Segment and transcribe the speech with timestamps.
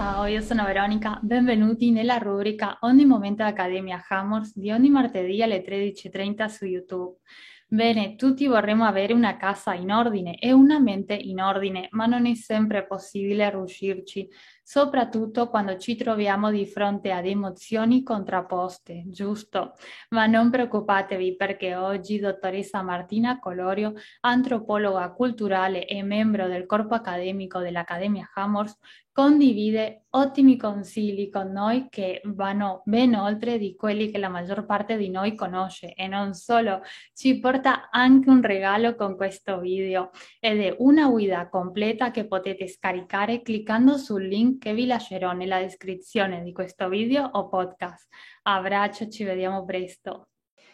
[0.00, 5.62] Ciao, io sono Veronica, benvenuti nella rubrica Ogni Momento Accademia Hammers di ogni martedì alle
[5.62, 7.18] 13.30 su YouTube.
[7.72, 12.24] Bene, tutti vorremmo avere una casa in ordine e una mente in ordine, ma non
[12.24, 14.26] è sempre possibile riuscirci,
[14.62, 19.74] soprattutto quando ci troviamo di fronte ad emozioni contrapposte, giusto?
[20.08, 27.60] Ma non preoccupatevi perché oggi dottoressa Martina Colorio, antropologa culturale e membro del corpo accademico
[27.60, 28.76] dell'Accademia Hammers,
[29.20, 34.96] condivide ottimi consigli con noi che vanno ben oltre di quelli che la maggior parte
[34.96, 36.80] di noi conosce e non solo,
[37.12, 40.08] ci porta anche un regalo con questo video
[40.40, 45.60] ed è una guida completa che potete scaricare cliccando sul link che vi lascerò nella
[45.60, 48.08] descrizione di questo video o podcast.
[48.44, 50.30] Abbraccio, ci vediamo presto.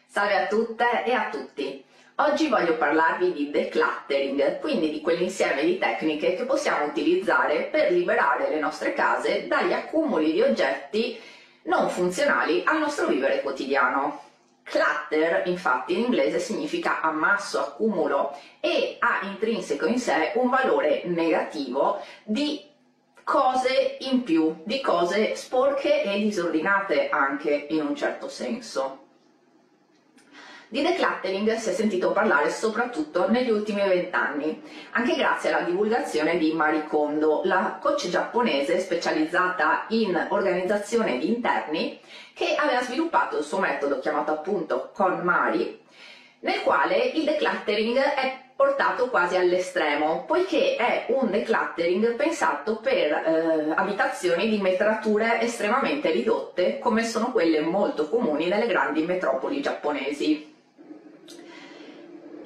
[0.06, 1.84] Salve a tutte e a tutti!
[2.18, 8.48] Oggi voglio parlarvi di decluttering, quindi di quell'insieme di tecniche che possiamo utilizzare per liberare
[8.48, 11.20] le nostre case dagli accumuli di oggetti
[11.64, 14.22] non funzionali al nostro vivere quotidiano.
[14.62, 22.00] Clutter, infatti, in inglese significa ammasso, accumulo e ha intrinseco in sé un valore negativo
[22.24, 22.64] di
[23.24, 29.04] cose in più, di cose sporche e disordinate anche in un certo senso.
[30.76, 34.60] Di decluttering si è sentito parlare soprattutto negli ultimi vent'anni,
[34.90, 41.98] anche grazie alla divulgazione di Marie Kondo, la coach giapponese specializzata in organizzazione di interni,
[42.34, 45.80] che aveva sviluppato il suo metodo chiamato appunto KonMari,
[46.40, 53.72] nel quale il decluttering è portato quasi all'estremo, poiché è un decluttering pensato per eh,
[53.74, 60.52] abitazioni di metrature estremamente ridotte, come sono quelle molto comuni nelle grandi metropoli giapponesi.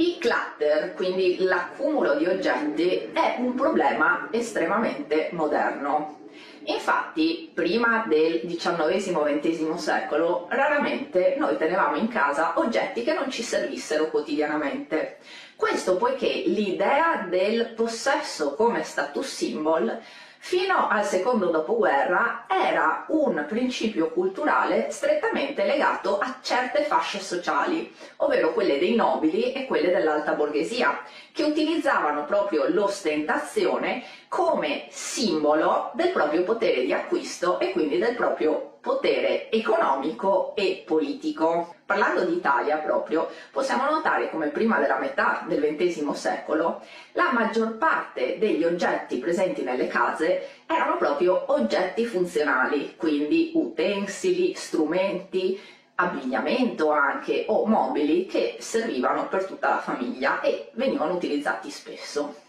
[0.00, 6.20] Il clutter, quindi l'accumulo di oggetti, è un problema estremamente moderno.
[6.64, 14.08] Infatti, prima del XIX-XX secolo, raramente noi tenevamo in casa oggetti che non ci servissero
[14.08, 15.18] quotidianamente.
[15.54, 20.00] Questo poiché l'idea del possesso come status symbol
[20.42, 28.54] fino al secondo dopoguerra era un principio culturale strettamente legato a certe fasce sociali, ovvero
[28.54, 36.42] quelle dei nobili e quelle dell'alta borghesia, che utilizzavano proprio l'ostentazione come simbolo del proprio
[36.42, 41.74] potere di acquisto e quindi del proprio potere economico e politico.
[41.84, 46.82] Parlando di Italia proprio, possiamo notare come prima della metà del XX secolo
[47.12, 55.60] la maggior parte degli oggetti presenti nelle case erano proprio oggetti funzionali, quindi utensili, strumenti,
[55.96, 62.48] abbigliamento anche o mobili che servivano per tutta la famiglia e venivano utilizzati spesso.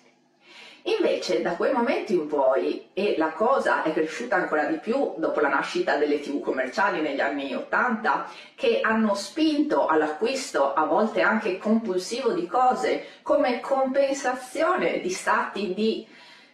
[0.84, 5.40] Invece da quel momento in poi, e la cosa è cresciuta ancora di più dopo
[5.40, 11.60] la nascita delle tv commerciali negli anni 80, che hanno spinto all'acquisto a volte anche
[11.60, 16.08] compulsivo di cose come compensazione di stati di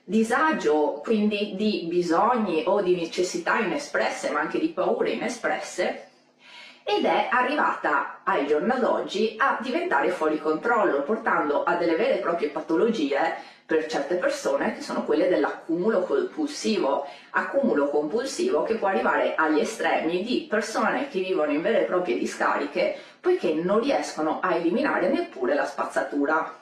[0.03, 6.07] disagio, quindi di bisogni o di necessità inespresse, ma anche di paure inespresse,
[6.83, 12.21] ed è arrivata ai giorni d'oggi a diventare fuori controllo, portando a delle vere e
[12.21, 19.35] proprie patologie per certe persone che sono quelle dell'accumulo compulsivo, accumulo compulsivo che può arrivare
[19.35, 24.55] agli estremi di persone che vivono in vere e proprie discariche poiché non riescono a
[24.55, 26.59] eliminare neppure la spazzatura.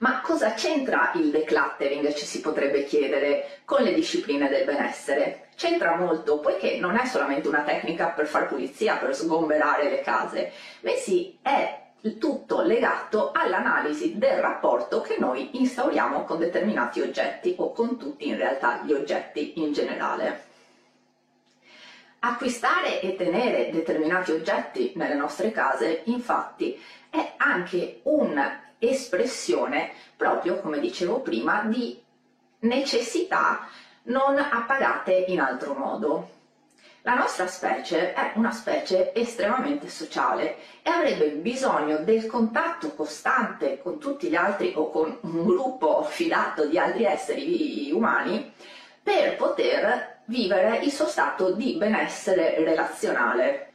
[0.00, 5.48] Ma cosa c'entra il decluttering, ci si potrebbe chiedere, con le discipline del benessere?
[5.56, 10.52] C'entra molto, poiché non è solamente una tecnica per far pulizia, per sgomberare le case,
[10.80, 11.86] bensì è
[12.18, 18.36] tutto legato all'analisi del rapporto che noi instauriamo con determinati oggetti o con tutti in
[18.36, 20.46] realtà gli oggetti in generale.
[22.20, 31.20] Acquistare e tenere determinati oggetti nelle nostre case, infatti, è anche un'espressione, proprio come dicevo
[31.20, 32.00] prima, di
[32.60, 33.68] necessità
[34.04, 36.36] non appagate in altro modo.
[37.08, 43.98] La nostra specie è una specie estremamente sociale e avrebbe bisogno del contatto costante con
[43.98, 48.52] tutti gli altri o con un gruppo fidato di altri esseri umani
[49.02, 53.72] per poter vivere il suo stato di benessere relazionale.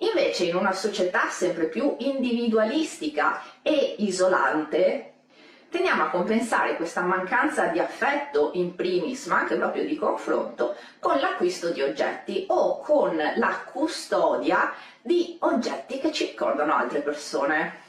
[0.00, 5.17] Invece in una società sempre più individualistica e isolante,
[5.70, 11.18] tendiamo a compensare questa mancanza di affetto in primis, ma anche proprio di confronto, con
[11.18, 17.86] l'acquisto di oggetti o con la custodia di oggetti che ci ricordano altre persone.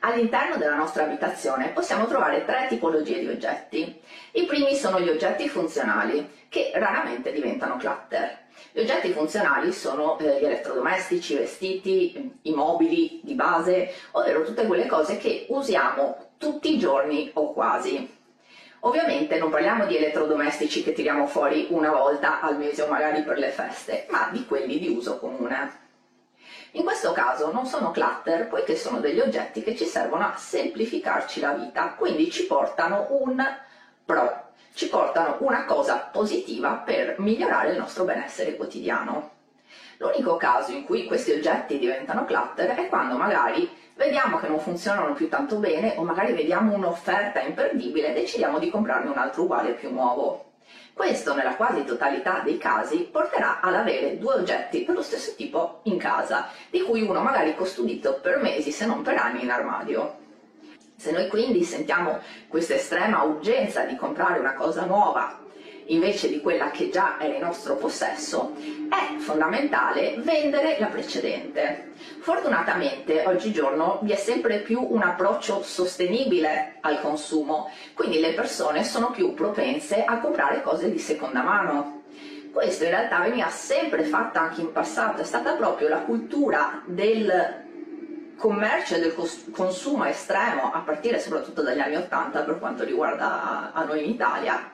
[0.00, 4.02] All'interno della nostra abitazione possiamo trovare tre tipologie di oggetti.
[4.32, 8.42] Il primi sono gli oggetti funzionali, che raramente diventano clutter.
[8.70, 14.66] Gli oggetti funzionali sono eh, gli elettrodomestici, i vestiti, i mobili di base, ovvero tutte
[14.66, 18.06] quelle cose che usiamo tutti i giorni o quasi.
[18.80, 23.38] Ovviamente non parliamo di elettrodomestici che tiriamo fuori una volta al mese o magari per
[23.38, 25.80] le feste, ma di quelli di uso comune.
[26.72, 31.40] In questo caso non sono clutter poiché sono degli oggetti che ci servono a semplificarci
[31.40, 33.42] la vita, quindi ci portano un
[34.04, 39.33] pro, ci portano una cosa positiva per migliorare il nostro benessere quotidiano.
[39.98, 45.12] L'unico caso in cui questi oggetti diventano clutter è quando magari vediamo che non funzionano
[45.14, 49.72] più tanto bene o magari vediamo un'offerta imperdibile e decidiamo di comprarne un altro uguale
[49.72, 50.52] più nuovo.
[50.92, 55.98] Questo, nella quasi totalità dei casi, porterà ad avere due oggetti dello stesso tipo in
[55.98, 60.22] casa, di cui uno magari custodito per mesi se non per anni in armadio.
[60.96, 65.42] Se noi quindi sentiamo questa estrema urgenza di comprare una cosa nuova
[65.86, 68.54] invece di quella che già era in nostro possesso,
[68.88, 71.92] è fondamentale vendere la precedente.
[72.20, 79.10] Fortunatamente oggigiorno vi è sempre più un approccio sostenibile al consumo, quindi le persone sono
[79.10, 82.02] più propense a comprare cose di seconda mano.
[82.52, 87.62] Questo in realtà veniva sempre fatto anche in passato, è stata proprio la cultura del
[88.36, 89.14] commercio e del
[89.52, 94.70] consumo estremo, a partire soprattutto dagli anni Ottanta per quanto riguarda a noi in Italia,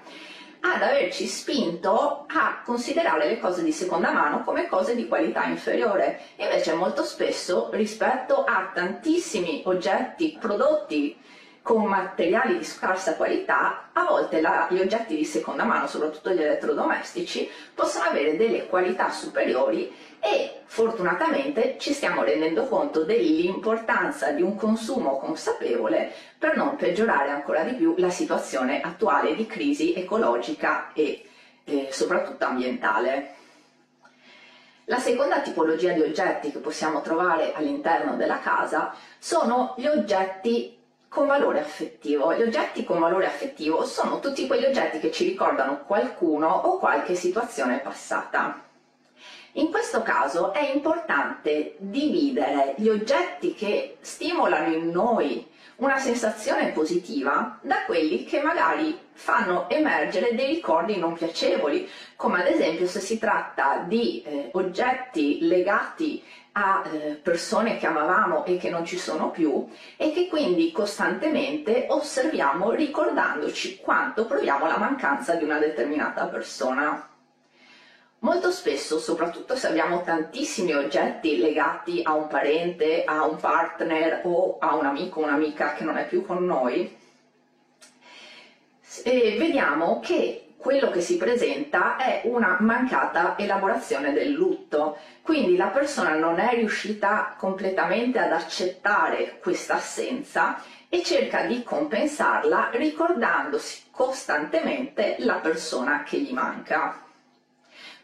[0.60, 6.20] ad averci spinto a considerare le cose di seconda mano come cose di qualità inferiore.
[6.36, 11.18] Invece molto spesso rispetto a tantissimi oggetti prodotti
[11.62, 16.40] con materiali di scarsa qualità, a volte la, gli oggetti di seconda mano, soprattutto gli
[16.40, 24.54] elettrodomestici, possono avere delle qualità superiori e fortunatamente ci stiamo rendendo conto dell'importanza di un
[24.54, 31.24] consumo consapevole per non peggiorare ancora di più la situazione attuale di crisi ecologica e
[31.64, 33.34] eh, soprattutto ambientale.
[34.84, 40.78] La seconda tipologia di oggetti che possiamo trovare all'interno della casa sono gli oggetti
[41.08, 42.34] con valore affettivo.
[42.34, 47.14] Gli oggetti con valore affettivo sono tutti quegli oggetti che ci ricordano qualcuno o qualche
[47.14, 48.68] situazione passata.
[49.54, 55.44] In questo caso è importante dividere gli oggetti che stimolano in noi
[55.76, 62.46] una sensazione positiva da quelli che magari fanno emergere dei ricordi non piacevoli, come ad
[62.46, 68.70] esempio se si tratta di eh, oggetti legati a eh, persone che amavamo e che
[68.70, 75.44] non ci sono più e che quindi costantemente osserviamo ricordandoci quanto proviamo la mancanza di
[75.44, 77.09] una determinata persona.
[78.22, 84.58] Molto spesso, soprattutto se abbiamo tantissimi oggetti legati a un parente, a un partner o
[84.58, 86.98] a un amico o un'amica che non è più con noi,
[89.04, 96.14] vediamo che quello che si presenta è una mancata elaborazione del lutto, quindi la persona
[96.14, 105.36] non è riuscita completamente ad accettare questa assenza e cerca di compensarla ricordandosi costantemente la
[105.36, 107.08] persona che gli manca.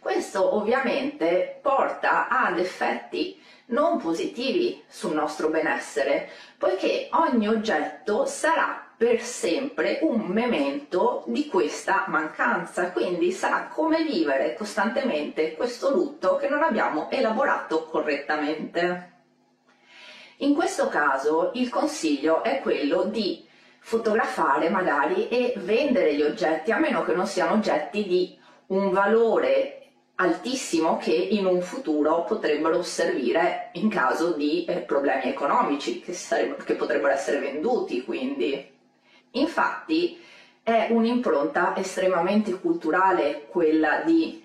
[0.07, 9.21] Questo ovviamente porta ad effetti non positivi sul nostro benessere, poiché ogni oggetto sarà per
[9.21, 16.63] sempre un memento di questa mancanza, quindi sarà come vivere costantemente questo lutto che non
[16.63, 19.13] abbiamo elaborato correttamente.
[20.37, 23.45] In questo caso il consiglio è quello di
[23.81, 29.81] fotografare magari e vendere gli oggetti, a meno che non siano oggetti di un valore
[30.17, 36.17] altissimo che in un futuro potrebbero servire in caso di eh, problemi economici che,
[36.65, 38.75] che potrebbero essere venduti quindi.
[39.33, 40.19] Infatti
[40.63, 44.43] è un'impronta estremamente culturale quella di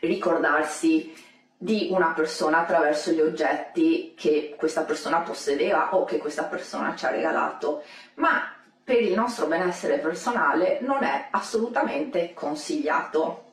[0.00, 1.12] ricordarsi
[1.56, 7.04] di una persona attraverso gli oggetti che questa persona possedeva o che questa persona ci
[7.04, 7.82] ha regalato,
[8.14, 8.52] ma
[8.82, 13.51] per il nostro benessere personale non è assolutamente consigliato.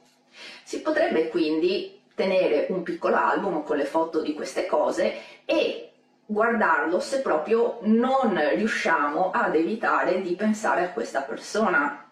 [0.63, 5.13] Si potrebbe quindi tenere un piccolo album con le foto di queste cose
[5.45, 5.91] e
[6.25, 12.05] guardarlo se proprio non riusciamo ad evitare di pensare a questa persona.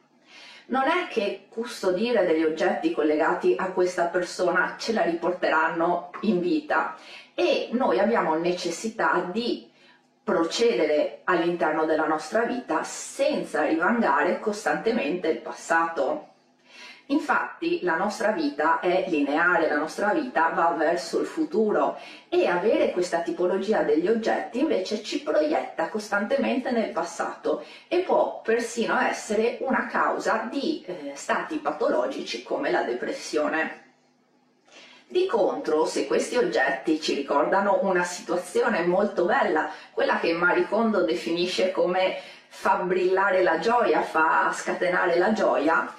[0.68, 6.96] Non è che custodire degli oggetti collegati a questa persona ce la riporteranno in vita
[7.36, 9.70] e noi abbiamo necessità di
[10.24, 16.27] procedere all'interno della nostra vita senza rivangare costantemente il passato.
[17.10, 21.98] Infatti la nostra vita è lineare, la nostra vita va verso il futuro
[22.28, 29.00] e avere questa tipologia degli oggetti invece ci proietta costantemente nel passato e può persino
[29.00, 33.86] essere una causa di eh, stati patologici come la depressione.
[35.08, 41.04] Di contro, se questi oggetti ci ricordano una situazione molto bella, quella che Marie Kondo
[41.06, 42.18] definisce come
[42.50, 45.94] fa brillare la gioia, fa scatenare la gioia,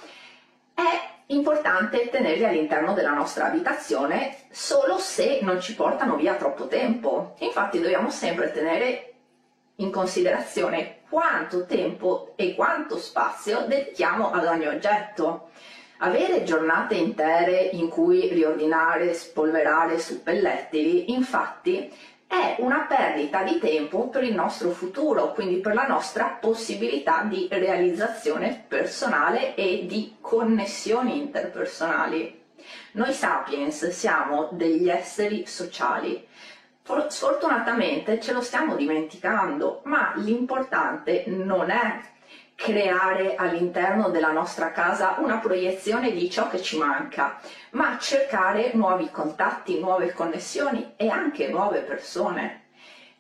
[0.79, 7.35] è importante tenerli all'interno della nostra abitazione solo se non ci portano via troppo tempo.
[7.41, 9.15] Infatti dobbiamo sempre tenere
[9.77, 15.51] in considerazione quanto tempo e quanto spazio dedichiamo ad ogni oggetto.
[15.99, 21.93] Avere giornate intere in cui riordinare, spolverare suppellettili, infatti,
[22.29, 27.49] è una perdita di tempo per il nostro futuro, quindi per la nostra possibilità di
[27.51, 32.39] realizzazione personale e di connessioni interpersonali.
[32.93, 36.27] Noi sapiens siamo degli esseri sociali.
[37.09, 41.99] Sfortunatamente ce lo stiamo dimenticando, ma l'importante non è
[42.59, 49.09] creare all'interno della nostra casa una proiezione di ciò che ci manca, ma cercare nuovi
[49.13, 52.65] contatti, nuove connessioni e anche nuove persone.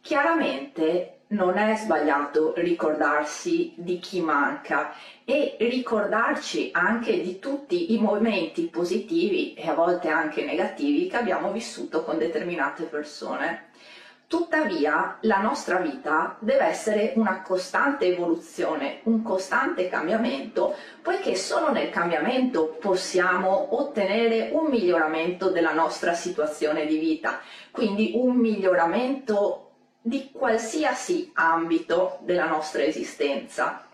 [0.00, 4.92] Chiaramente non è sbagliato ricordarsi di chi manca
[5.25, 11.52] e ricordarci anche di tutti i momenti positivi e a volte anche negativi che abbiamo
[11.52, 13.66] vissuto con determinate persone.
[14.29, 21.89] Tuttavia la nostra vita deve essere una costante evoluzione, un costante cambiamento, poiché solo nel
[21.89, 29.71] cambiamento possiamo ottenere un miglioramento della nostra situazione di vita, quindi un miglioramento
[30.03, 33.87] di qualsiasi ambito della nostra esistenza.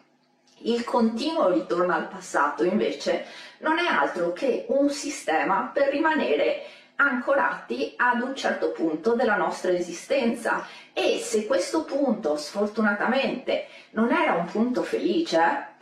[0.62, 3.24] Il continuo ritorno al passato invece
[3.58, 6.64] non è altro che un sistema per rimanere
[6.96, 14.34] ancorati ad un certo punto della nostra esistenza e se questo punto sfortunatamente non era
[14.34, 15.72] un punto felice,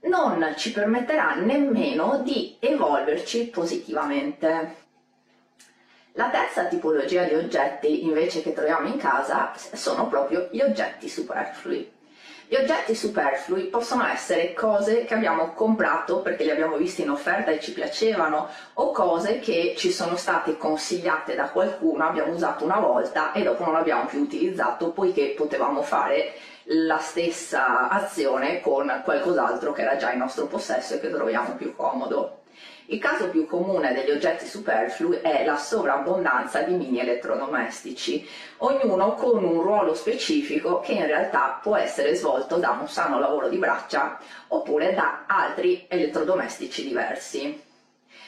[0.00, 4.80] non ci permetterà nemmeno di evolverci positivamente.
[6.12, 11.90] La terza tipologia di oggetti invece che troviamo in casa sono proprio gli oggetti superflui.
[12.52, 17.50] Gli oggetti superflui possono essere cose che abbiamo comprato perché li abbiamo visti in offerta
[17.50, 22.78] e ci piacevano o cose che ci sono state consigliate da qualcuno, abbiamo usato una
[22.78, 29.72] volta e dopo non abbiamo più utilizzato poiché potevamo fare la stessa azione con qualcos'altro
[29.72, 32.41] che era già in nostro possesso e che troviamo più comodo.
[32.92, 39.42] Il caso più comune degli oggetti superflui è la sovrabbondanza di mini elettrodomestici, ognuno con
[39.42, 44.18] un ruolo specifico che in realtà può essere svolto da un sano lavoro di braccia
[44.48, 47.62] oppure da altri elettrodomestici diversi.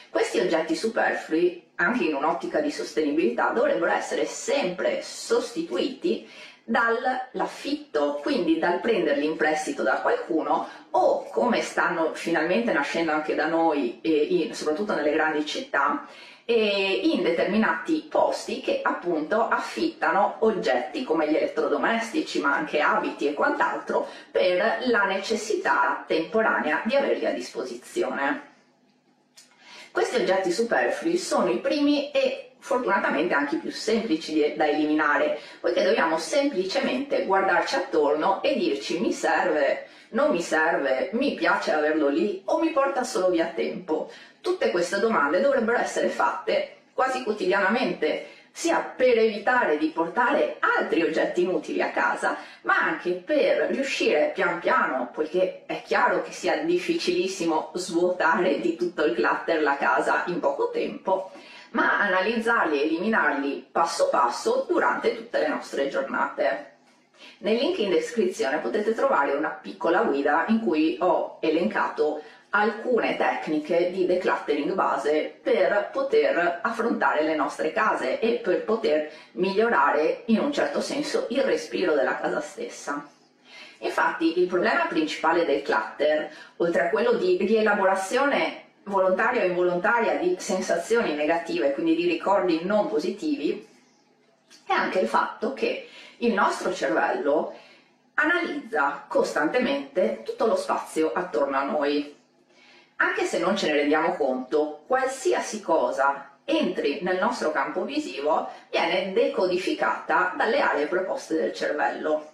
[0.09, 6.27] Questi oggetti superflui, anche in un'ottica di sostenibilità, dovrebbero essere sempre sostituiti
[6.67, 13.45] dall'affitto, quindi dal prenderli in prestito da qualcuno o come stanno finalmente nascendo anche da
[13.45, 16.07] noi, in, soprattutto nelle grandi città,
[16.47, 24.07] in determinati posti che appunto affittano oggetti come gli elettrodomestici, ma anche abiti e quant'altro
[24.31, 28.53] per la necessità temporanea di averli a disposizione.
[29.91, 36.17] Questi oggetti superflui sono i primi e fortunatamente anche più semplici da eliminare, poiché dobbiamo
[36.17, 42.59] semplicemente guardarci attorno e dirci mi serve, non mi serve, mi piace averlo lì o
[42.59, 44.09] mi porta solo via tempo.
[44.41, 51.43] Tutte queste domande dovrebbero essere fatte quasi quotidianamente, sia per evitare di portare altri oggetti
[51.43, 57.73] inutili a casa, ma anche per riuscire pian piano, poiché è chiaro che sia difficilissimo
[57.75, 61.31] svuotare di tutto il clutter la casa in poco tempo,
[61.71, 66.73] ma analizzarli e eliminarli passo passo durante tutte le nostre giornate.
[67.39, 73.91] Nel link in descrizione potete trovare una piccola guida in cui ho elencato alcune tecniche
[73.91, 80.53] di decluttering base per poter affrontare le nostre case e per poter migliorare in un
[80.53, 83.05] certo senso il respiro della casa stessa.
[83.79, 90.35] Infatti il problema principale del clutter, oltre a quello di rielaborazione volontaria o involontaria di
[90.39, 93.67] sensazioni negative, quindi di ricordi non positivi,
[94.65, 95.87] è anche il fatto che
[96.17, 97.53] il nostro cervello
[98.15, 102.13] analizza costantemente tutto lo spazio attorno a noi.
[102.97, 109.11] Anche se non ce ne rendiamo conto, qualsiasi cosa entri nel nostro campo visivo viene
[109.11, 112.31] decodificata dalle aree preposte del cervello.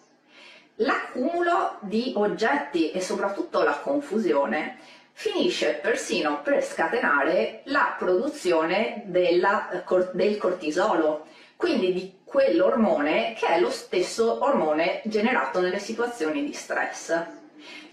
[0.75, 4.77] L'accumulo di oggetti e soprattutto la confusione
[5.22, 9.70] finisce persino per scatenare la produzione della,
[10.13, 17.16] del cortisolo, quindi di quell'ormone che è lo stesso ormone generato nelle situazioni di stress.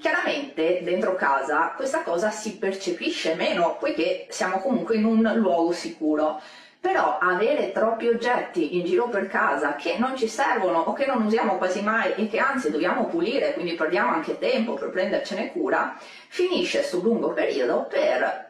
[0.00, 6.40] Chiaramente dentro casa questa cosa si percepisce meno poiché siamo comunque in un luogo sicuro,
[6.80, 11.24] però avere troppi oggetti in giro per casa che non ci servono o che non
[11.24, 15.96] usiamo quasi mai e che anzi dobbiamo pulire, quindi perdiamo anche tempo per prendercene cura,
[16.28, 18.46] finisce sul lungo periodo per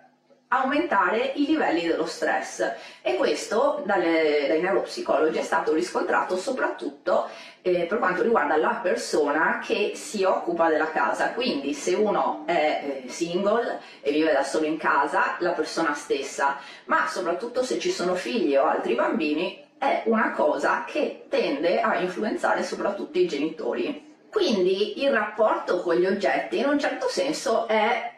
[0.49, 2.71] aumentare i livelli dello stress.
[3.03, 7.29] E questo dalle, dai neuropsicologi è stato riscontrato soprattutto
[7.63, 13.03] eh, per quanto riguarda la persona che si occupa della casa, quindi se uno è
[13.05, 17.91] eh, single e vive da solo in casa, la persona stessa, ma soprattutto se ci
[17.91, 24.07] sono figli o altri bambini, è una cosa che tende a influenzare soprattutto i genitori.
[24.31, 28.13] Quindi il rapporto con gli oggetti in un certo senso è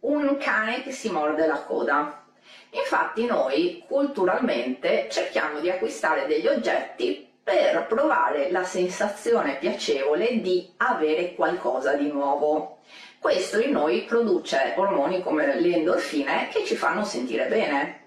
[0.00, 2.24] un cane che si morde la coda.
[2.70, 11.34] Infatti noi culturalmente cerchiamo di acquistare degli oggetti per provare la sensazione piacevole di avere
[11.34, 12.78] qualcosa di nuovo.
[13.18, 18.00] Questo in noi produce ormoni come le endorfine che ci fanno sentire bene.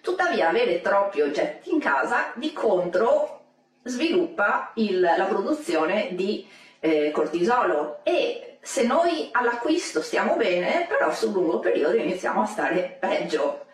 [0.00, 3.38] Tuttavia avere troppi oggetti in casa di contro
[3.82, 6.46] sviluppa il, la produzione di
[6.80, 12.96] eh, cortisolo e se noi all'acquisto stiamo bene, però sul lungo periodo iniziamo a stare
[12.98, 13.66] peggio.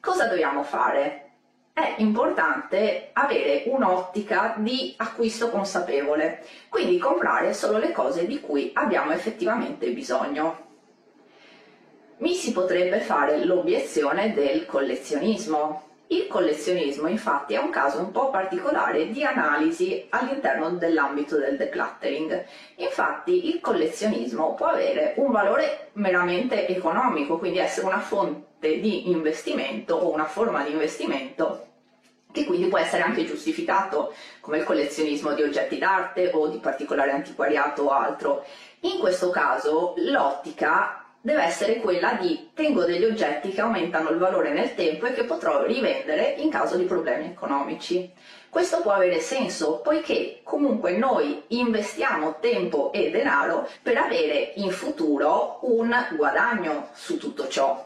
[0.00, 1.25] Cosa dobbiamo fare?
[1.78, 9.12] È importante avere un'ottica di acquisto consapevole, quindi comprare solo le cose di cui abbiamo
[9.12, 10.68] effettivamente bisogno.
[12.16, 18.30] Mi si potrebbe fare l'obiezione del collezionismo, il collezionismo infatti è un caso un po'
[18.30, 22.42] particolare di analisi all'interno dell'ambito del decluttering.
[22.76, 29.96] Infatti il collezionismo può avere un valore meramente economico, quindi essere una fonte di investimento
[29.96, 31.65] o una forma di investimento
[32.36, 37.12] che quindi può essere anche giustificato come il collezionismo di oggetti d'arte o di particolare
[37.12, 38.44] antiquariato o altro.
[38.80, 44.52] In questo caso l'ottica deve essere quella di tengo degli oggetti che aumentano il valore
[44.52, 48.12] nel tempo e che potrò rivendere in caso di problemi economici.
[48.50, 55.58] Questo può avere senso poiché comunque noi investiamo tempo e denaro per avere in futuro
[55.62, 57.85] un guadagno su tutto ciò.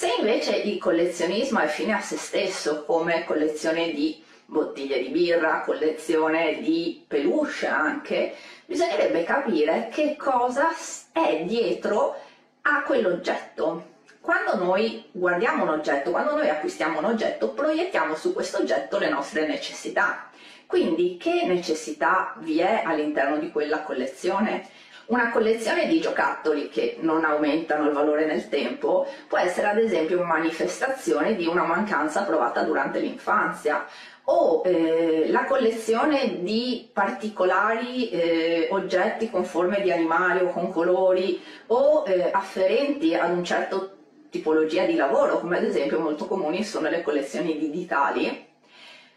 [0.00, 5.60] Se invece il collezionismo è fine a se stesso, come collezione di bottiglie di birra,
[5.60, 8.34] collezione di peluche anche,
[8.64, 10.70] bisognerebbe capire che cosa
[11.12, 12.16] è dietro
[12.62, 13.88] a quell'oggetto.
[14.22, 19.10] Quando noi guardiamo un oggetto, quando noi acquistiamo un oggetto, proiettiamo su questo oggetto le
[19.10, 20.30] nostre necessità.
[20.64, 24.66] Quindi che necessità vi è all'interno di quella collezione?
[25.10, 30.22] Una collezione di giocattoli che non aumentano il valore nel tempo può essere ad esempio
[30.22, 33.86] manifestazione di una mancanza provata durante l'infanzia
[34.26, 41.42] o eh, la collezione di particolari eh, oggetti con forme di animali o con colori
[41.66, 43.96] o eh, afferenti ad un certo
[44.30, 48.46] tipologia di lavoro, come ad esempio molto comuni sono le collezioni digitali,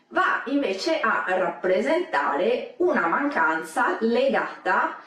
[0.07, 4.97] va invece a rappresentare una mancanza legata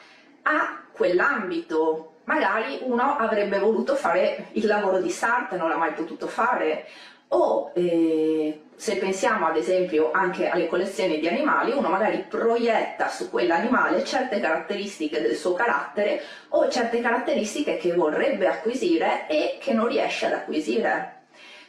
[0.43, 2.15] a quell'ambito.
[2.25, 6.85] Magari uno avrebbe voluto fare il lavoro di sarta, non l'ha mai potuto fare,
[7.29, 13.29] o eh, se pensiamo ad esempio anche alle collezioni di animali, uno magari proietta su
[13.29, 19.87] quell'animale certe caratteristiche del suo carattere o certe caratteristiche che vorrebbe acquisire e che non
[19.87, 21.15] riesce ad acquisire.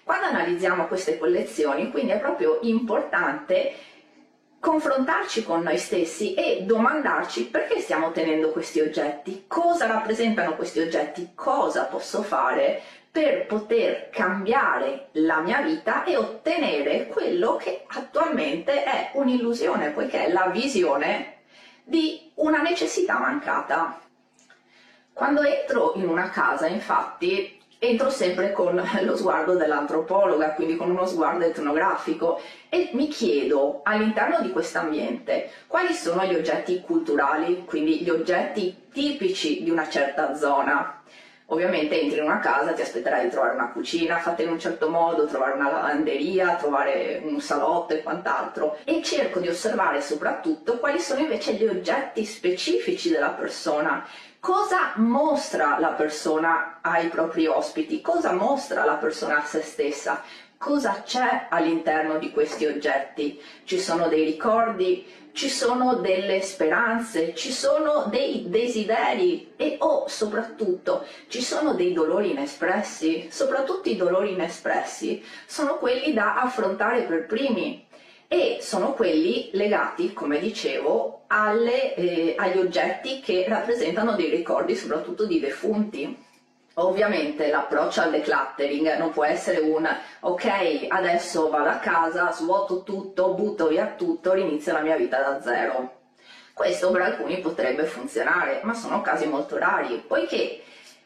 [0.05, 3.73] Quando analizziamo queste collezioni, quindi è proprio importante
[4.61, 11.31] confrontarci con noi stessi e domandarci perché stiamo tenendo questi oggetti, cosa rappresentano questi oggetti,
[11.35, 19.11] cosa posso fare per poter cambiare la mia vita e ottenere quello che attualmente è
[19.14, 21.38] un'illusione, poiché è la visione
[21.85, 24.01] di una necessità mancata.
[25.12, 31.07] Quando entro in una casa, infatti, entro sempre con lo sguardo dell'antropologa, quindi con uno
[31.07, 38.01] sguardo etnografico e mi chiedo all'interno di questo ambiente quali sono gli oggetti culturali, quindi
[38.03, 41.03] gli oggetti tipici di una certa zona.
[41.51, 44.91] Ovviamente entri in una casa, ti aspetterai di trovare una cucina fatta in un certo
[44.91, 48.77] modo, trovare una lavanderia, trovare un salotto e quant'altro.
[48.85, 54.07] E cerco di osservare soprattutto quali sono invece gli oggetti specifici della persona.
[54.40, 58.01] Cosa mostra la persona ai propri ospiti?
[58.01, 60.22] Cosa mostra la persona a se stessa?
[60.59, 63.40] cosa c'è all'interno di questi oggetti.
[63.62, 70.09] Ci sono dei ricordi, ci sono delle speranze, ci sono dei desideri e o oh,
[70.09, 73.29] soprattutto ci sono dei dolori inespressi.
[73.31, 77.87] Soprattutto i dolori inespressi sono quelli da affrontare per primi
[78.29, 85.25] e sono quelli legati, come dicevo, alle, eh, agli oggetti che rappresentano dei ricordi soprattutto
[85.25, 86.27] di defunti.
[86.75, 89.88] Ovviamente l'approccio al decluttering non può essere un
[90.21, 95.41] ok, adesso vado a casa, svuoto tutto, butto via tutto, rinizio la mia vita da
[95.41, 95.97] zero.
[96.53, 100.62] Questo per alcuni potrebbe funzionare, ma sono casi molto rari, poiché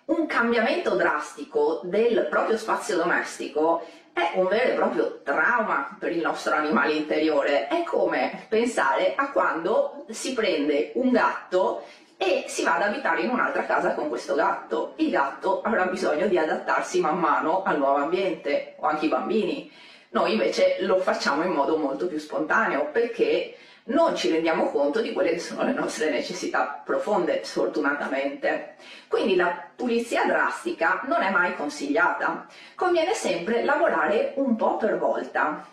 [0.06, 6.20] un cambiamento drastico del proprio spazio domestico è un vero e proprio trauma per il
[6.20, 7.68] nostro animale interiore.
[7.68, 11.84] È come pensare a quando si prende un gatto
[12.16, 14.92] e si va ad abitare in un'altra casa con questo gatto.
[14.96, 19.70] Il gatto avrà bisogno di adattarsi man mano al nuovo ambiente, o anche i bambini.
[20.10, 25.12] Noi invece lo facciamo in modo molto più spontaneo perché non ci rendiamo conto di
[25.12, 28.76] quelle che sono le nostre necessità profonde, sfortunatamente.
[29.08, 32.46] Quindi la pulizia drastica non è mai consigliata.
[32.76, 35.66] Conviene sempre lavorare un po' per volta.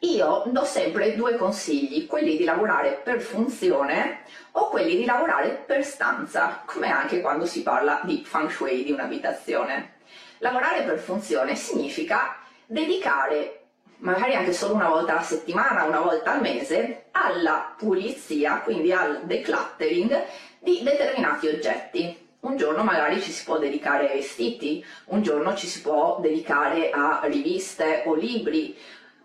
[0.00, 4.22] Io do sempre due consigli, quelli di lavorare per funzione
[4.52, 8.90] o quelli di lavorare per stanza, come anche quando si parla di feng shui di
[8.90, 9.94] un'abitazione.
[10.38, 13.61] Lavorare per funzione significa dedicare
[14.02, 19.22] magari anche solo una volta alla settimana, una volta al mese, alla pulizia, quindi al
[19.24, 20.24] decluttering
[20.58, 22.30] di determinati oggetti.
[22.40, 26.90] Un giorno magari ci si può dedicare ai vestiti, un giorno ci si può dedicare
[26.90, 28.76] a riviste o libri,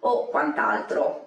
[0.02, 1.26] o quant'altro.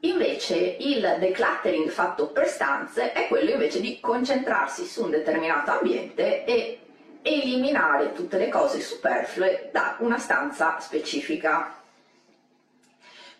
[0.00, 6.44] Invece il decluttering fatto per stanze è quello invece di concentrarsi su un determinato ambiente
[6.44, 6.80] e
[7.22, 11.84] eliminare tutte le cose superflue da una stanza specifica.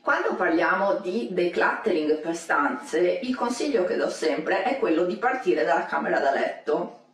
[0.07, 5.65] Quando parliamo di decluttering per stanze, il consiglio che do sempre è quello di partire
[5.65, 7.07] dalla camera da letto.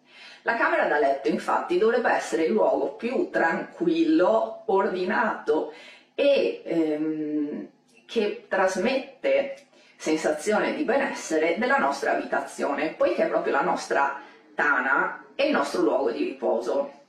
[0.42, 5.72] La camera da letto infatti dovrebbe essere il luogo più tranquillo, ordinato
[6.14, 7.68] e ehm,
[8.04, 9.54] che trasmette
[9.96, 14.20] sensazione di benessere della nostra abitazione, poiché è proprio la nostra
[14.54, 17.01] tana e il nostro luogo di riposo.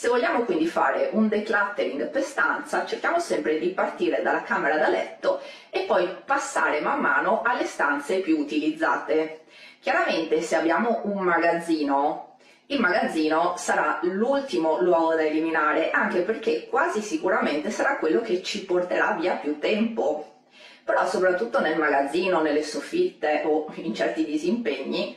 [0.00, 4.88] Se vogliamo quindi fare un decluttering per stanza, cerchiamo sempre di partire dalla camera da
[4.88, 9.42] letto e poi passare man mano alle stanze più utilizzate.
[9.78, 12.36] Chiaramente se abbiamo un magazzino
[12.68, 18.64] il magazzino sarà l'ultimo luogo da eliminare, anche perché quasi sicuramente sarà quello che ci
[18.64, 20.44] porterà via più tempo.
[20.82, 25.14] Però soprattutto nel magazzino, nelle soffitte o in certi disimpegni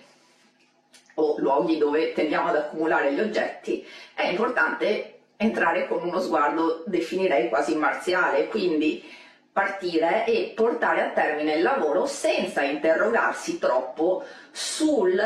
[1.15, 7.49] o luoghi dove tendiamo ad accumulare gli oggetti, è importante entrare con uno sguardo, definirei
[7.49, 9.04] quasi marziale, quindi
[9.52, 15.21] partire e portare a termine il lavoro senza interrogarsi troppo sul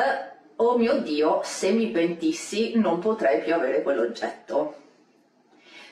[0.59, 4.75] oh mio Dio, se mi pentissi non potrei più avere quell'oggetto.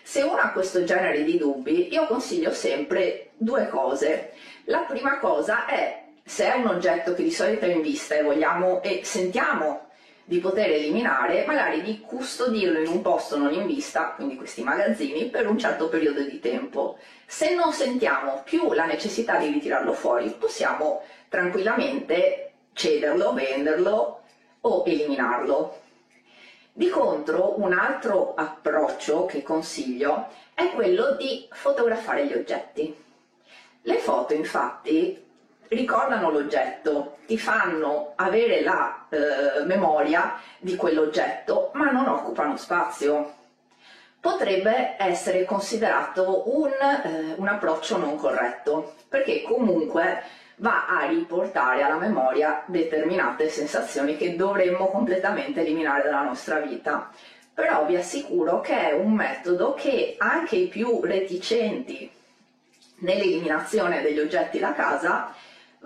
[0.02, 4.34] Se uno ha questo genere di dubbi, io consiglio sempre due cose.
[4.66, 8.24] La prima cosa è, se è un oggetto che di solito è in vista e
[8.24, 9.85] vogliamo e sentiamo
[10.28, 15.30] di poter eliminare, magari di custodirlo in un posto non in vista, quindi questi magazzini,
[15.30, 16.98] per un certo periodo di tempo.
[17.28, 24.22] Se non sentiamo più la necessità di ritirarlo fuori, possiamo tranquillamente cederlo, venderlo
[24.62, 25.82] o eliminarlo.
[26.74, 32.94] Di contro, un altro approccio che consiglio è quello di fotografare gli oggetti.
[33.84, 35.25] Le foto, infatti,
[35.70, 43.34] ricordano l'oggetto, ti fanno avere la eh, memoria di quell'oggetto, ma non occupano spazio.
[44.20, 50.24] Potrebbe essere considerato un, eh, un approccio non corretto, perché comunque
[50.58, 57.12] va a riportare alla memoria determinate sensazioni che dovremmo completamente eliminare dalla nostra vita.
[57.54, 62.10] Però vi assicuro che è un metodo che anche i più reticenti
[62.98, 65.34] nell'eliminazione degli oggetti da casa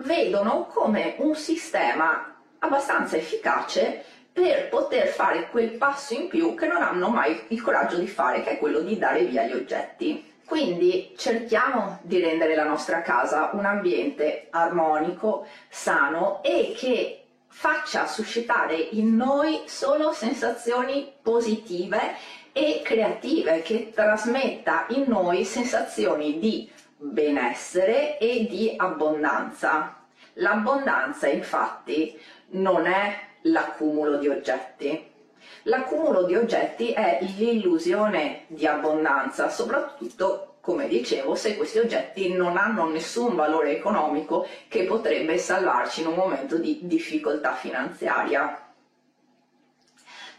[0.02, 6.82] vedono come un sistema abbastanza efficace per poter fare quel passo in più che non
[6.82, 10.28] hanno mai il coraggio di fare, che è quello di dare via gli oggetti.
[10.44, 18.74] Quindi cerchiamo di rendere la nostra casa un ambiente armonico, sano e che faccia suscitare
[18.74, 22.14] in noi solo sensazioni positive
[22.52, 26.68] e creative, che trasmetta in noi sensazioni di
[27.00, 29.96] benessere e di abbondanza.
[30.34, 32.18] L'abbondanza infatti
[32.50, 35.08] non è l'accumulo di oggetti,
[35.64, 42.88] L'accumulo di oggetti è l'illusione di abbondanza, soprattutto come dicevo, se questi oggetti non hanno
[42.88, 48.69] nessun valore economico che potrebbe salvarci in un momento di difficoltà finanziaria.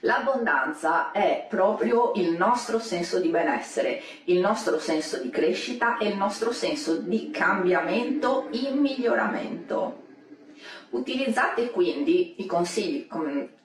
[0.01, 6.17] L'abbondanza è proprio il nostro senso di benessere, il nostro senso di crescita e il
[6.17, 9.99] nostro senso di cambiamento in miglioramento.
[10.89, 13.07] Utilizzate quindi i consigli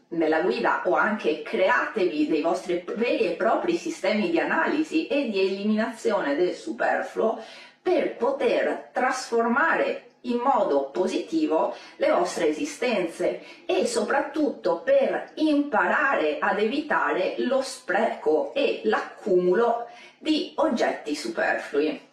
[0.09, 5.41] nella guida o anche createvi dei vostri veri e propri sistemi di analisi e di
[5.41, 7.43] eliminazione del superfluo
[7.81, 17.35] per poter trasformare in modo positivo le vostre esistenze e soprattutto per imparare ad evitare
[17.39, 19.87] lo spreco e l'accumulo
[20.19, 22.07] di oggetti superflui.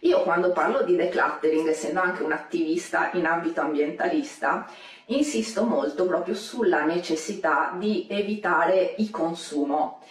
[0.00, 4.68] Io quando parlo di decluttering, essendo anche un attivista in ambito ambientalista,
[5.06, 10.02] insisto molto proprio sulla necessità di evitare il consumo.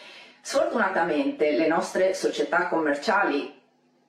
[0.41, 3.52] Sfortunatamente le nostre società commerciali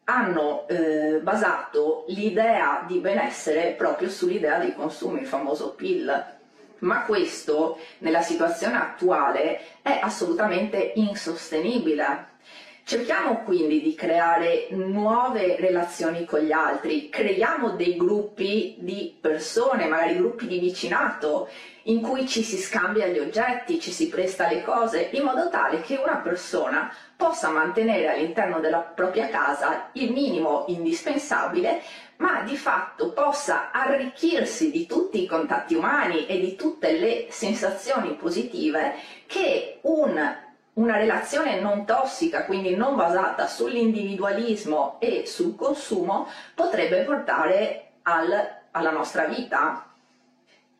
[0.05, 6.33] hanno eh, basato l'idea di benessere proprio sull'idea dei consumi, il famoso PIL.
[6.79, 12.33] Ma questo nella situazione attuale è assolutamente insostenibile
[12.87, 20.18] Cerchiamo quindi di creare nuove relazioni con gli altri, creiamo dei gruppi di persone, magari
[20.18, 21.49] gruppi di vicinato,
[21.85, 25.81] in cui ci si scambia gli oggetti, ci si presta le cose, in modo tale
[25.81, 31.81] che una persona possa mantenere all'interno della propria casa il minimo indispensabile,
[32.16, 38.12] ma di fatto possa arricchirsi di tutti i contatti umani e di tutte le sensazioni
[38.12, 38.92] positive
[39.27, 40.42] che un
[40.74, 48.32] una relazione non tossica, quindi non basata sull'individualismo e sul consumo, potrebbe portare al,
[48.70, 49.88] alla nostra vita.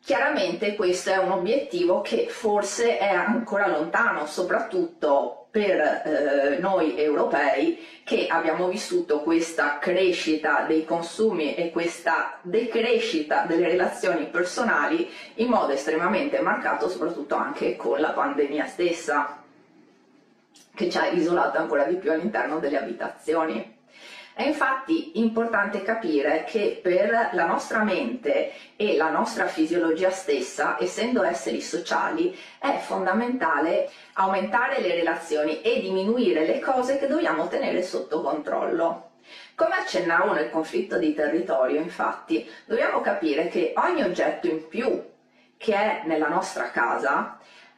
[0.03, 7.79] Chiaramente questo è un obiettivo che forse è ancora lontano, soprattutto per eh, noi europei
[8.03, 15.71] che abbiamo vissuto questa crescita dei consumi e questa decrescita delle relazioni personali in modo
[15.71, 19.44] estremamente marcato, soprattutto anche con la pandemia stessa
[20.75, 23.73] che ci ha isolato ancora di più all'interno delle abitazioni.
[24.37, 31.23] È infatti importante capire che per la nostra mente e la nostra fisiologia stessa, essendo
[31.23, 38.21] esseri sociali, è fondamentale aumentare le relazioni e diminuire le cose che dobbiamo tenere sotto
[38.21, 39.11] controllo.
[39.55, 45.01] Come accennavo nel conflitto di territorio, infatti, dobbiamo capire che ogni oggetto in più
[45.55, 47.34] che è nella nostra casa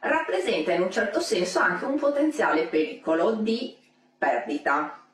[0.08, 3.76] rappresenta in un certo senso anche un potenziale pericolo di
[4.16, 5.04] perdita.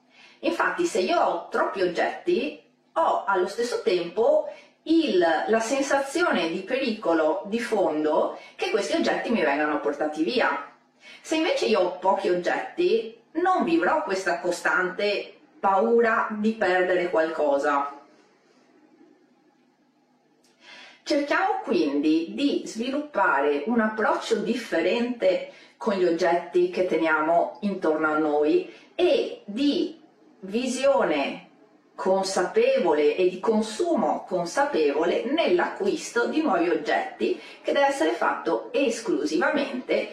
[0.41, 4.49] Infatti se io ho troppi oggetti ho allo stesso tempo
[4.85, 10.71] il, la sensazione di pericolo di fondo che questi oggetti mi vengano portati via.
[11.21, 17.94] Se invece io ho pochi oggetti non vivrò questa costante paura di perdere qualcosa.
[21.07, 28.73] Cerchiamo quindi di sviluppare un approccio differente con gli oggetti che teniamo intorno a noi
[28.95, 30.01] e di
[30.41, 31.51] visione
[31.95, 40.09] consapevole e di consumo consapevole nell'acquisto di nuovi oggetti che deve essere fatto esclusivamente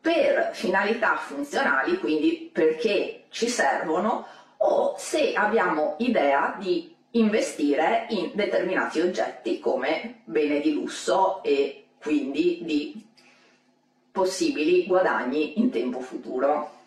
[0.00, 4.24] per finalità funzionali, quindi perché ci servono
[4.58, 12.60] o se abbiamo idea di investire in determinati oggetti come bene di lusso e quindi
[12.62, 13.06] di
[14.12, 16.78] possibili guadagni in tempo futuro.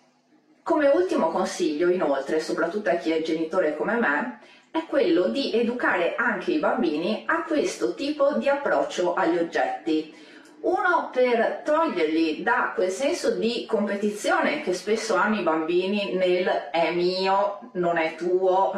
[0.64, 4.40] Come ultimo consiglio, inoltre, soprattutto a chi è genitore come me,
[4.72, 10.16] è quello di educare anche i bambini a questo tipo di approccio agli oggetti.
[10.62, 16.92] Uno per toglierli da quel senso di competizione che spesso hanno i bambini nel è
[16.92, 18.74] mio, non è tuo,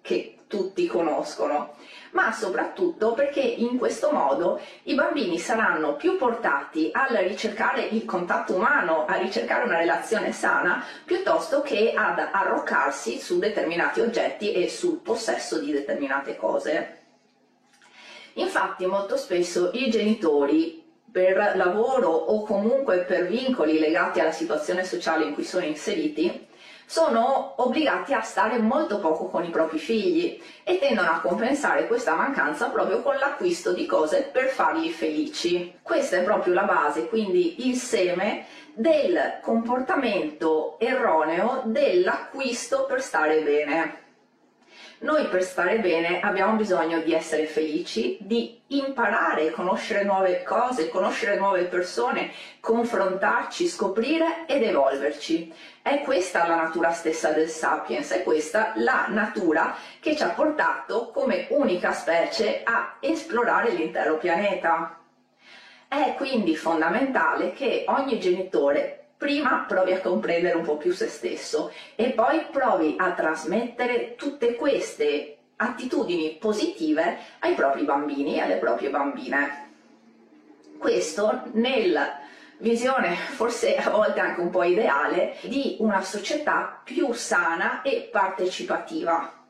[0.00, 1.74] che tutti conoscono,
[2.12, 8.54] ma soprattutto perché in questo modo i bambini saranno più portati al ricercare il contatto
[8.54, 14.98] umano, a ricercare una relazione sana, piuttosto che ad arroccarsi su determinati oggetti e sul
[14.98, 16.98] possesso di determinate cose.
[18.34, 25.24] Infatti molto spesso i genitori per lavoro o comunque per vincoli legati alla situazione sociale
[25.24, 26.48] in cui sono inseriti,
[26.86, 32.14] sono obbligati a stare molto poco con i propri figli e tendono a compensare questa
[32.14, 35.78] mancanza proprio con l'acquisto di cose per farli felici.
[35.82, 44.03] Questa è proprio la base, quindi il seme del comportamento erroneo dell'acquisto per stare bene.
[45.04, 51.36] Noi per stare bene abbiamo bisogno di essere felici, di imparare, conoscere nuove cose, conoscere
[51.36, 55.52] nuove persone, confrontarci, scoprire ed evolverci.
[55.82, 61.10] È questa la natura stessa del sapiens, è questa la natura che ci ha portato
[61.10, 65.00] come unica specie a esplorare l'intero pianeta.
[65.86, 71.72] È quindi fondamentale che ogni genitore prima provi a comprendere un po' più se stesso
[71.94, 78.90] e poi provi a trasmettere tutte queste attitudini positive ai propri bambini e alle proprie
[78.90, 79.70] bambine.
[80.76, 82.18] Questo nella
[82.58, 89.43] visione forse a volte anche un po' ideale di una società più sana e partecipativa.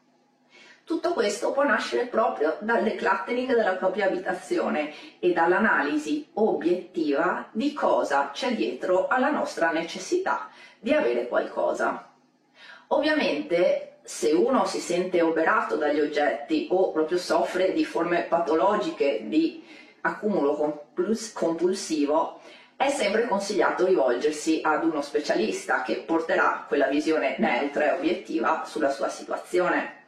[0.84, 8.28] Tutto questo può nascere proprio dal decluttering della propria abitazione e dall'analisi obiettiva di cosa
[8.30, 12.12] c'è dietro alla nostra necessità di avere qualcosa.
[12.88, 19.64] Ovviamente se uno si sente oberato dagli oggetti o proprio soffre di forme patologiche di
[20.02, 20.82] accumulo
[21.32, 22.40] compulsivo,
[22.76, 28.90] è sempre consigliato rivolgersi ad uno specialista che porterà quella visione neutra e obiettiva sulla
[28.90, 30.02] sua situazione.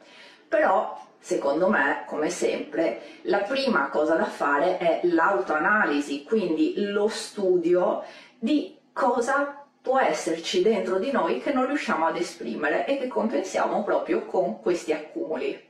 [0.47, 8.03] Però, secondo me, come sempre, la prima cosa da fare è l'autoanalisi, quindi lo studio
[8.39, 13.83] di cosa può esserci dentro di noi che non riusciamo ad esprimere e che compensiamo
[13.83, 15.65] proprio con questi accumuli.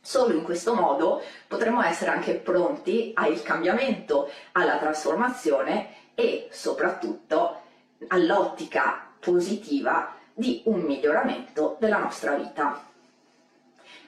[0.00, 7.60] Solo in questo modo potremo essere anche pronti al cambiamento, alla trasformazione e soprattutto
[8.08, 12.89] all'ottica positiva di un miglioramento della nostra vita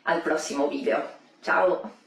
[0.04, 1.02] al prossimo video.
[1.40, 2.01] Ciao!